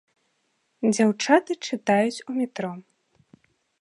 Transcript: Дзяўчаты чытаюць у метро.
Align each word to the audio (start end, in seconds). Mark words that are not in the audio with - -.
Дзяўчаты 0.93 1.51
чытаюць 1.67 2.23
у 2.33 2.39
метро. 2.41 2.71